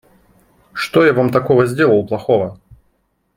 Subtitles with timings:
[0.73, 2.59] Что я Вам такого сделал плохого?